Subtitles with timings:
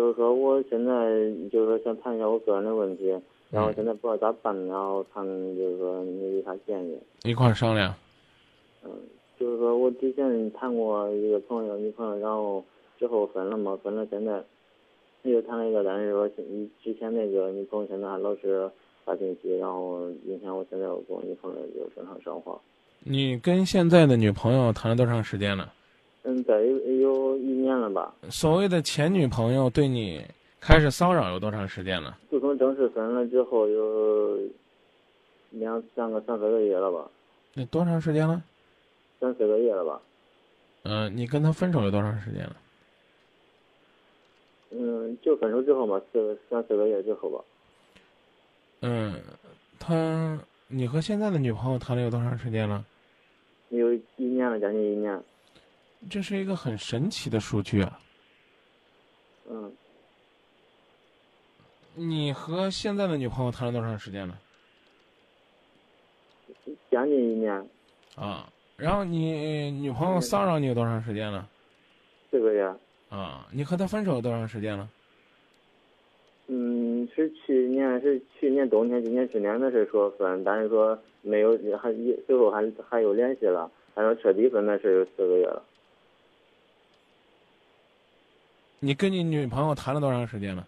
[0.00, 0.92] 就是说我现在
[1.52, 3.14] 就是说想谈一下我个人的问题，
[3.50, 5.22] 然后现在不知道咋办，然后看
[5.54, 6.98] 就是说你有啥建议。
[7.24, 7.94] 一块儿商量。
[8.82, 8.90] 嗯，
[9.38, 12.64] 就是说我之前谈过一个朋友女朋友，然后
[12.98, 14.42] 之后分了嘛，分了现在
[15.24, 18.70] 又谈了一个，但是说你之前那个女朋友现在还老是
[19.04, 22.58] 发信息，然后影响我现在我跟我女朋友就正常生活。
[23.00, 25.70] 你跟现在的女朋友谈了多长时间了？
[26.22, 28.14] 嗯，在有有一年了吧。
[28.30, 30.22] 所谓的前女朋友对你
[30.60, 32.18] 开始骚扰有多长时间了？
[32.28, 34.38] 自从正式分了之后，有
[35.50, 37.10] 两三个三四个月了吧。
[37.54, 38.42] 那多长时间了？
[39.18, 40.00] 三四个月了吧。
[40.82, 42.56] 嗯，你跟他分手有多长时间了？
[44.70, 47.44] 嗯，就分手之后嘛，四三四个月之后吧。
[48.82, 49.14] 嗯，
[49.78, 52.84] 他，你和现在的女朋友谈了有多长时间了？
[53.70, 55.20] 有一年了，将近一年。
[56.08, 57.98] 这是一个很神奇的数据啊。
[59.48, 59.72] 嗯。
[61.94, 64.38] 你和现在的女朋友谈了多长时间了？
[66.90, 67.52] 将近一年。
[68.16, 71.48] 啊，然后你女朋友骚扰你有多长时间了？
[72.30, 72.64] 四个月。
[73.08, 74.88] 啊，你和她分手有多长时间了？
[76.46, 81.92] 嗯，是去年是去年冬天，今年去年的时候说分，但是说没有还
[82.26, 85.62] 最后还还有联系了，还说彻底分的是有四个月了。
[88.82, 90.66] 你跟你女朋友谈了多长时间了？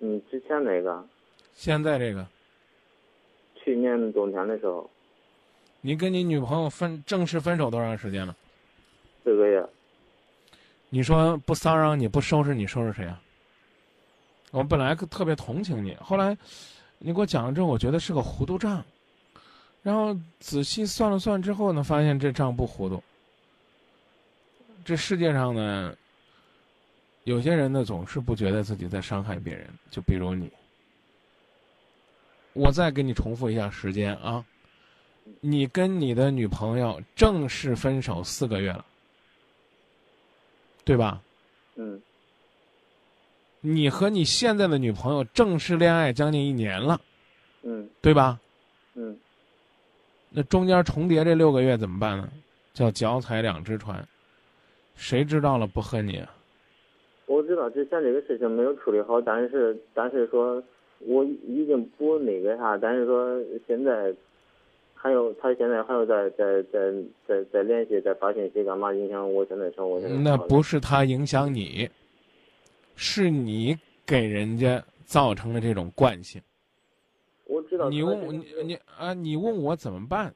[0.00, 1.02] 嗯，之前那个。
[1.54, 2.26] 现在这个。
[3.54, 4.88] 去年冬天的时候。
[5.80, 8.36] 你跟你女朋友分正式分手多长时间了？
[9.24, 9.66] 四个月。
[10.90, 13.18] 你说不骚扰你不收拾你收拾谁啊？
[14.50, 16.36] 我本来特别同情你，后来
[16.98, 18.84] 你给我讲了之后，我觉得是个糊涂账。
[19.82, 23.02] 然后仔细算了算之后呢，发现这账不糊涂。
[24.84, 25.96] 这世界上呢。
[27.30, 30.50] 有些人呢，总是不觉得自己在伤害别人，就比如你。
[32.54, 34.44] 我再给你重复一下时间啊，
[35.38, 38.84] 你跟你的女朋友正式分手四个月了，
[40.84, 41.22] 对吧？
[41.76, 42.02] 嗯。
[43.60, 47.00] 你和你现在的女朋友正式恋爱将近一年了，
[47.62, 48.40] 嗯，对吧？
[48.94, 49.16] 嗯。
[50.30, 52.28] 那中间重叠这六个月怎么办呢？
[52.74, 54.04] 叫脚踩两只船，
[54.96, 56.28] 谁知道了不恨你啊？
[57.30, 60.60] 我知道之前这个事情没有处理好，但是但是说
[60.98, 64.12] 我已经不那个啥，但是说现在
[64.94, 66.92] 还有他现在还有在在在
[67.28, 70.00] 在在联系在发信息干嘛影响我现在生活？
[70.00, 71.88] 那不是他影响你，
[72.96, 76.42] 是你给人家造成了这种惯性。
[77.46, 77.88] 我知道。
[77.88, 80.34] 你问我你你啊，你问我怎么办？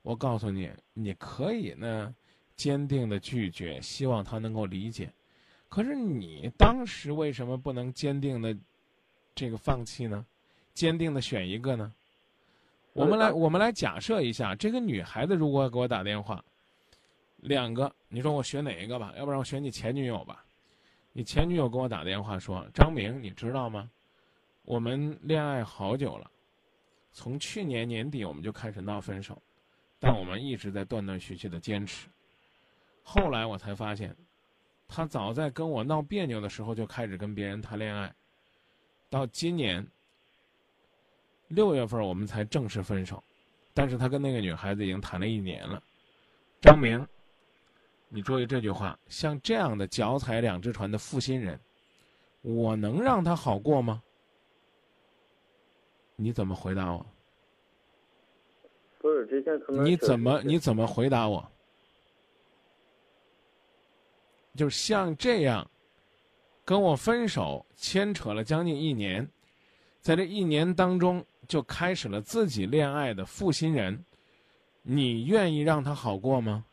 [0.00, 2.14] 我告诉你，你可以呢，
[2.56, 5.10] 坚定的拒绝，希望他能够理解。
[5.74, 8.56] 可是你当时为什么不能坚定的
[9.34, 10.24] 这个放弃呢？
[10.72, 11.92] 坚定的选一个呢？
[12.92, 16.44] 我们来我们来假设一下，这个女孩子如果给我打电话，
[17.38, 19.12] 两个，你说我选哪一个吧？
[19.18, 20.44] 要不然我选你前女友吧。
[21.12, 23.90] 你前女友给我打电话说：“张明，你知道吗？
[24.62, 26.30] 我们恋爱好久了，
[27.12, 29.42] 从去年年底我们就开始闹分手，
[29.98, 32.06] 但我们一直在断断续续的坚持。
[33.02, 34.14] 后来我才发现。”
[34.86, 38.14] 他早在跟我闹别扭的时候就开始跟别人谈恋爱，
[39.10, 39.84] 到今年
[41.48, 43.22] 六月份我们才正式分手，
[43.72, 45.82] 但是他跟那个女孩子已经谈了一年了。
[46.60, 47.06] 张明，
[48.08, 51.58] 你注意这句话，像这样的脚踩两只船的负心人，
[52.42, 54.02] 我能让他好过吗？
[56.16, 57.04] 你怎么回答我？
[58.98, 61.52] 不是之前可能你怎么你怎么回答我？
[64.56, 65.68] 就像这样，
[66.64, 69.28] 跟我分手牵扯了将近一年，
[70.00, 74.04] 在这一年当中就开始了自己恋爱的负心人，
[74.82, 76.64] 你愿意让他好过吗？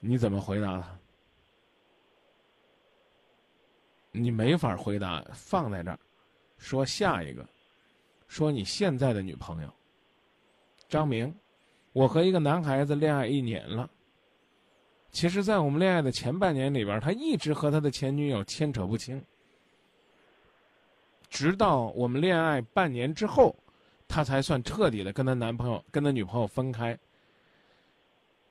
[0.00, 0.98] 你怎么回答他？
[4.12, 5.98] 你没法回答，放在这儿，
[6.56, 7.46] 说下一个，
[8.26, 9.72] 说你现在的女朋友，
[10.88, 11.34] 张明，
[11.92, 13.90] 我和一个男孩子恋爱一年了。
[15.10, 19.20] 其实，在我们恋爱的前半年里边，他一直和他的前女友牵扯不清。
[21.28, 23.54] 直到我们恋爱半年之后，
[24.06, 26.96] 他才算彻底的跟他男朋友、跟他女朋友分开。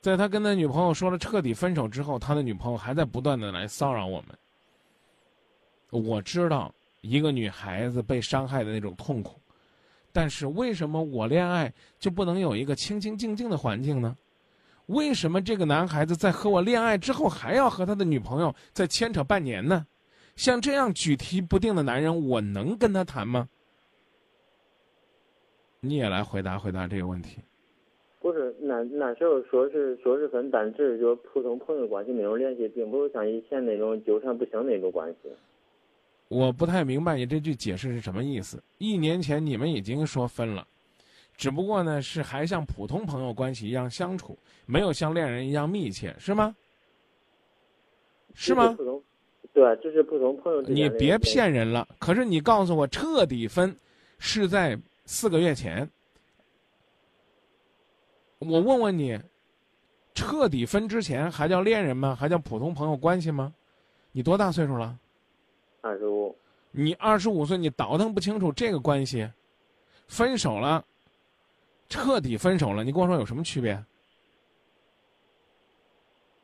[0.00, 4.36] 在他跟他女朋友说了彻底分手之后，他的女朋友还在不断的来骚扰我们。
[5.90, 9.40] 我知道一个女孩子被伤害的那种痛苦，
[10.12, 14.16] 但是为什么我恋爱就不能有一个清清静静的环境呢？
[14.86, 19.86] 为什么这个男孩子在和我恋爱之后还要和他的女朋友再牵扯半年呢？
[20.36, 23.48] 像这样举棋不定的男人，我能跟他谈吗？
[25.80, 27.38] 你也来回答回答这个问题。
[28.20, 35.30] 不是，那那时候说是说是分，但只是就普通朋友关系那种联系，并不是像以前那种纠缠不清那种关系。
[36.28, 38.60] 我不太明白你这句解释是什么意思。
[38.78, 40.66] 一年前你们已经说分了，
[41.36, 46.54] 只不过呢是还像普通朋友关系一样相处，没有像恋人一样密切，是吗？
[48.34, 48.74] 是吗？
[48.76, 49.02] 普通，
[49.52, 50.60] 对，这是普通朋友。
[50.62, 51.88] 你别骗人了。
[51.98, 53.74] 可是你告诉我彻底分，
[54.18, 55.88] 是在四个月前。
[58.38, 59.18] 我问问你，
[60.14, 62.14] 彻底分之前还叫恋人吗？
[62.14, 63.54] 还叫普通朋友关系吗？
[64.12, 64.98] 你多大岁数了？
[65.80, 66.36] 二十五。
[66.70, 69.26] 你二十五岁，你倒腾不清楚这个关系，
[70.08, 70.84] 分手了，
[71.88, 73.82] 彻底分手了，你跟我说有什么区别？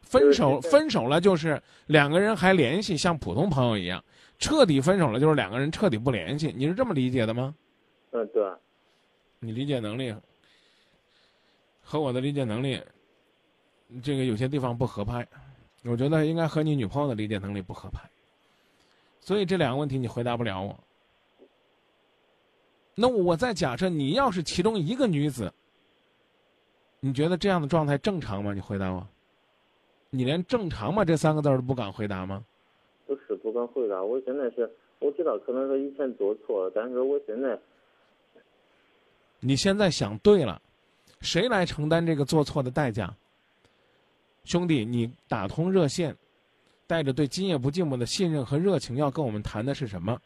[0.01, 3.99] 分手分手了就是两个人还联系，像普通朋友一样；
[4.39, 6.53] 彻底分手了就是两个人彻底不联系。
[6.57, 7.55] 你是这么理解的吗？
[8.11, 8.45] 嗯，对。
[9.41, 10.15] 你理解能力。
[11.85, 12.81] 和我的理解能力，
[14.03, 15.27] 这个有些地方不合拍，
[15.83, 18.01] 我觉得应该和你女朋友的理解能力不合拍，
[19.21, 20.79] 所以这两个问题你回答不了我。
[22.95, 25.53] 那我再假设你要是其中一个女子，
[27.01, 28.53] 你觉得这样的状态正常吗？
[28.53, 29.07] 你回答我。
[30.11, 32.45] 你连“正常吗”这三个字都不敢回答吗？
[33.07, 37.59] 不是不敢回答，我现在是我知道可能是以前做错了，但是我现在，
[39.41, 40.61] 你现在想对了。
[41.23, 43.15] 谁来承担这个做错的代价？
[44.45, 46.15] 兄弟，你打通热线，
[46.87, 50.21] 带着对今夜不寂寞的信任和热情，要跟我们谈的是什么？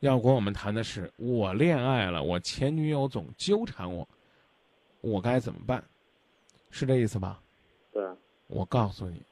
[0.00, 4.08] 要跟我们谈的是我恋爱了，我前女友总纠缠我，
[5.00, 5.82] 我该怎么办？
[6.70, 7.40] 是这意思吧？
[7.92, 8.04] 对。
[8.46, 9.22] 我告诉你，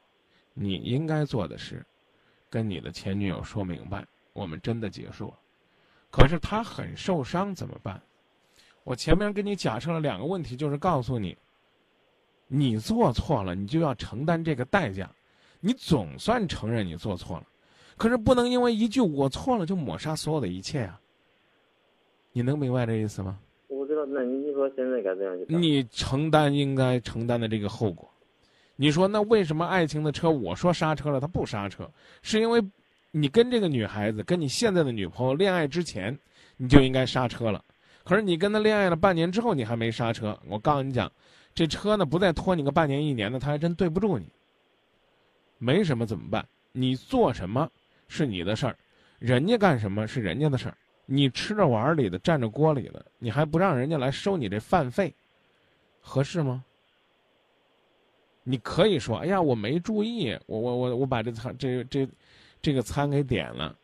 [0.55, 1.85] 你应该做的是，
[2.49, 5.39] 跟你的前女友说明白，我们真的结束了。
[6.11, 8.01] 可是她很受伤，怎么办？
[8.83, 11.37] 我前面跟你假设了两个问题，就是告诉你，
[12.47, 15.11] 你做错了，你就要承担这个代价。
[15.61, 17.47] 你总算承认你做错了，
[17.97, 20.99] 可是不能因为一句“我错了”就抹杀所有的一切呀。
[22.33, 23.39] 你能明白这意思吗？
[23.69, 25.39] 我知道，那你说现在该怎样？
[25.47, 28.09] 你承担应该承担的这个后果。
[28.77, 31.89] 你说那为什么爱情的车我说刹车了，他不刹车？
[32.23, 32.61] 是因为
[33.13, 36.19] 你跟这个女孩子，跟你现在的女朋友恋爱之前，
[36.57, 37.65] 你就应该刹车了。
[38.03, 40.37] 可是你跟他恋爱了半年之后，你还没刹车。
[40.49, 41.11] 我告诉你讲，
[41.55, 44.27] 这车呢不再拖你个半年一年的，他还真对不住你。
[45.59, 46.45] 没什么怎么办？
[46.73, 47.71] 你做什么
[48.09, 48.77] 是你的事儿，
[49.19, 50.77] 人家干什么是人家的事儿。
[51.07, 55.15] 你吃着碗里的，占着锅里的，你还不让人家来收你这饭费，
[56.01, 56.65] 合适吗？
[58.43, 62.09] 你可以说：“哎呀，我没注意，我我我我把这餐这这
[62.61, 63.77] 这个餐给点了。”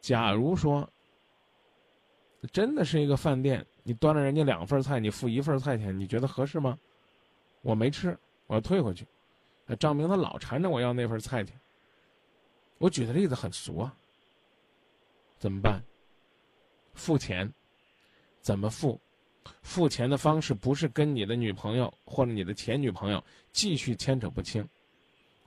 [0.00, 0.88] 假如说。
[2.52, 6.78] 真的是一个饭店，你端了人家两份菜，你付一份菜钱，你觉得合适吗？
[7.60, 8.16] 我没吃，
[8.46, 9.04] 我要退回去。
[9.80, 11.58] 张明他老缠着我要那份菜钱。
[12.78, 13.94] 我举的例子很俗啊，
[15.38, 15.82] 怎么办？
[16.94, 17.50] 付钱，
[18.40, 19.00] 怎么付？
[19.62, 24.66] 付钱的方式不是跟你的女朋友或者你的前女朋友继续牵扯不清，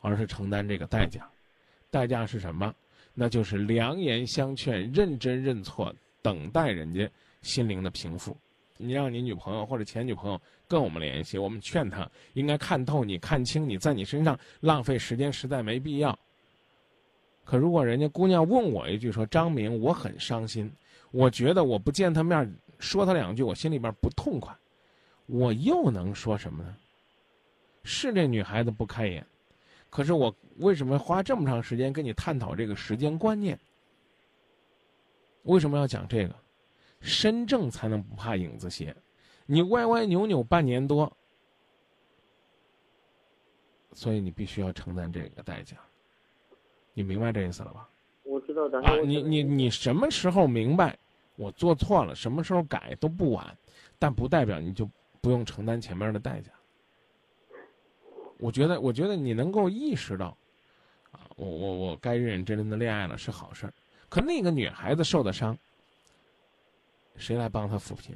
[0.01, 1.29] 而是承担这个代价。
[1.91, 2.73] 代价是什么？
[3.13, 5.93] 那就是良言相劝，认真认错。
[6.21, 7.09] 等待人家
[7.41, 8.35] 心灵的平复，
[8.75, 16.17] 你让你女朋友或者前女朋友跟我们联系，我们劝她应该看透你、看清你在你身上浪费时间，实在没必要。
[17.49, 20.71] 可如果人家姑娘问我一句说：“张明，我很伤心，
[21.09, 24.55] 我觉得我不见他面说他两句，我心里边不痛快。”
[25.25, 26.77] 我又能说什么呢？
[27.83, 29.25] 是这女孩子不开眼，
[29.89, 33.59] 可是我为什么花这么长时间跟你探讨这个时间观念？
[35.41, 36.35] 为什么要讲这个？
[37.01, 38.95] 身正才能不怕影子斜。
[39.47, 41.11] 你歪歪扭扭半年多，
[43.93, 45.75] 所以你必须要承担这个代价。
[46.99, 47.87] 你明白这意思了吧？
[48.23, 50.97] 我知道，但是你你你什么时候明白
[51.37, 53.57] 我做错了，什么时候改都不晚，
[53.97, 54.85] 但不代表你就
[55.21, 56.51] 不用承担前面的代价。
[58.37, 60.35] 我觉得，我觉得你能够意识到，
[61.11, 63.73] 啊，我我我该认认真真的恋爱了是好事儿。
[64.09, 65.57] 可那个女孩子受的伤，
[67.15, 68.13] 谁来帮她抚平？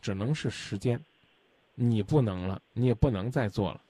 [0.00, 0.98] 只能是时间，
[1.74, 3.80] 你不能了，你也不能再做了，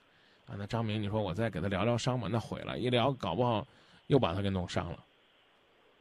[0.46, 0.56] 啊！
[0.58, 3.64] 那张明，你说我再给他疗疗伤吧，那毁了，一疗搞不好
[4.08, 4.99] 又把他给弄伤了，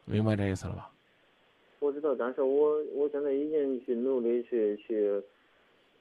[0.06, 0.90] 明白这意思了吧？
[1.80, 5.22] 我知道，但是我我现在已经去努力去去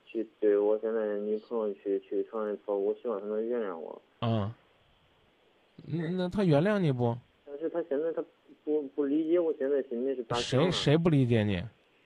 [0.07, 4.01] 去对我现在女朋友去去承认错误，我希望她能原谅我。
[4.21, 4.55] 啊，
[5.87, 7.17] 那那她原谅你不？
[7.45, 8.25] 但是他现在他
[8.65, 10.37] 不不理解我现在心里是咋。
[10.37, 11.63] 谁谁不理解你？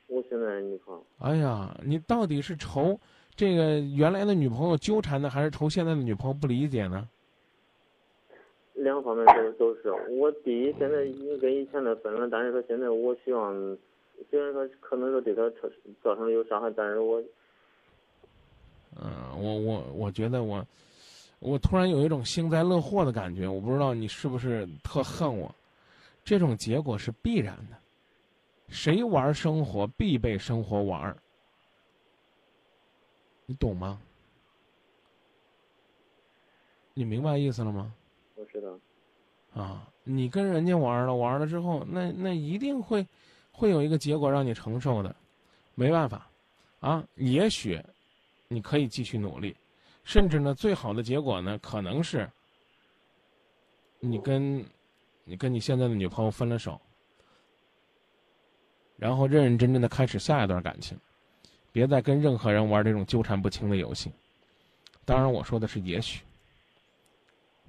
[0.08, 1.04] 我现在的女朋友。
[1.18, 2.98] 哎呀，你到底是愁
[3.34, 7.08] 这个原来的女朋友纠缠呢，还是愁现在的女朋友不理解呢？
[8.86, 9.90] 两方面都都是。
[10.10, 13.52] 我第一，现在已经跟以前的分了，但是说现在我希望，
[14.30, 15.42] 虽然说可能说对他
[16.02, 17.20] 造成有伤害，但是我，
[18.94, 20.64] 嗯，我我我觉得我，
[21.40, 23.48] 我突然有一种幸灾乐祸的感觉。
[23.48, 25.52] 我不知道你是不是特恨我，
[26.24, 27.76] 这种结果是必然的。
[28.68, 31.16] 谁玩生活必被生活玩
[33.46, 34.00] 你懂吗？
[36.94, 37.92] 你明白意思了吗？
[39.56, 43.06] 啊，你跟人家玩了，玩了之后，那那一定会，
[43.50, 45.16] 会有一个结果让你承受的，
[45.74, 46.28] 没办法，
[46.80, 47.82] 啊，也许，
[48.48, 49.56] 你可以继续努力，
[50.04, 52.30] 甚至呢，最好的结果呢，可能是，
[53.98, 54.62] 你跟，
[55.24, 56.78] 你跟你现在的女朋友分了手。
[58.98, 60.98] 然后认认真真的开始下一段感情，
[61.72, 64.10] 别再跟任何人玩这种纠缠不清的游戏。
[65.04, 66.22] 当然，我说的是也许。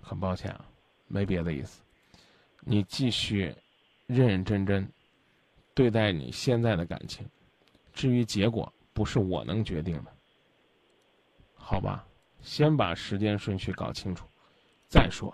[0.02, 0.66] 很抱歉啊，
[1.08, 1.82] 没别的意思。
[2.62, 3.56] 你继续
[4.06, 4.88] 认认真真
[5.74, 7.28] 对待你现在的感情，
[7.94, 10.14] 至于结果，不是我能决定的。
[11.56, 12.08] 好吧，
[12.42, 14.28] 先把时间顺序搞清楚，
[14.88, 15.34] 再说。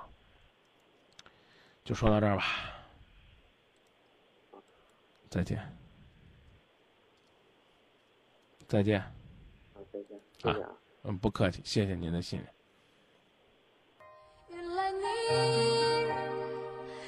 [1.84, 2.44] 就说到这儿吧，
[5.30, 5.60] 再见。
[8.68, 9.02] 再见。
[9.74, 10.20] 好，再见。
[10.38, 10.70] 谢谢啊。
[11.04, 12.48] 嗯，不客气，谢谢您的信任。
[15.02, 15.04] 你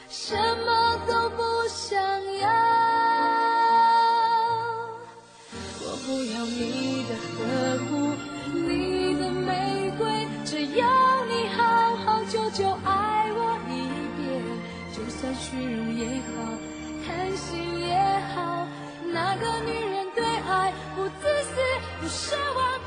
[0.10, 0.68] 什么
[1.08, 2.00] 都不想
[2.40, 2.50] 要，
[5.82, 7.40] 我不要你的呵
[7.86, 7.92] 护，
[8.54, 10.04] 你的玫瑰，
[10.46, 10.84] 只要
[11.26, 13.40] 你好好久久爱我
[13.70, 13.72] 一
[14.18, 14.26] 遍，
[14.94, 16.34] 就算虚荣也好，
[17.06, 17.94] 贪心也
[18.34, 18.68] 好，
[19.12, 21.56] 那个女人对爱不自私。
[22.02, 22.80] 不奢望，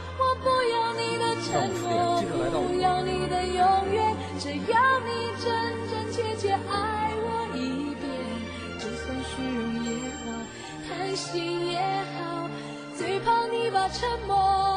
[13.91, 14.68] 沉默。